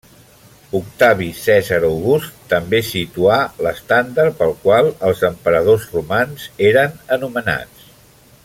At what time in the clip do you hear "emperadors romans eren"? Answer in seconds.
5.33-7.01